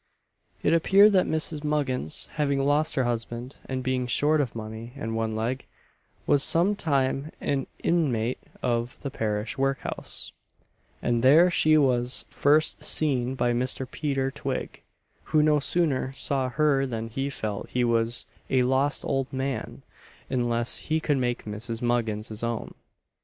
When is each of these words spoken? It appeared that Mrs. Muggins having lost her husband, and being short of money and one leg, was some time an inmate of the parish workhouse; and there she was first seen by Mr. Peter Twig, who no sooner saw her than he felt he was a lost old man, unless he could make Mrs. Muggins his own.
It 0.63 0.73
appeared 0.73 1.11
that 1.13 1.27
Mrs. 1.27 1.63
Muggins 1.63 2.25
having 2.33 2.57
lost 2.65 2.95
her 2.95 3.03
husband, 3.03 3.57
and 3.67 3.83
being 3.83 4.07
short 4.07 4.41
of 4.41 4.55
money 4.55 4.93
and 4.95 5.15
one 5.15 5.35
leg, 5.35 5.67
was 6.25 6.41
some 6.41 6.75
time 6.75 7.31
an 7.39 7.67
inmate 7.83 8.39
of 8.63 8.99
the 9.01 9.11
parish 9.11 9.59
workhouse; 9.59 10.31
and 11.03 11.21
there 11.21 11.51
she 11.51 11.77
was 11.77 12.25
first 12.31 12.83
seen 12.83 13.35
by 13.35 13.53
Mr. 13.53 13.85
Peter 13.87 14.31
Twig, 14.31 14.81
who 15.25 15.43
no 15.43 15.59
sooner 15.59 16.13
saw 16.13 16.49
her 16.49 16.87
than 16.87 17.07
he 17.07 17.29
felt 17.29 17.69
he 17.69 17.83
was 17.83 18.25
a 18.49 18.63
lost 18.63 19.05
old 19.05 19.31
man, 19.31 19.83
unless 20.31 20.77
he 20.77 20.99
could 20.99 21.17
make 21.17 21.45
Mrs. 21.45 21.79
Muggins 21.79 22.29
his 22.29 22.41
own. 22.41 22.73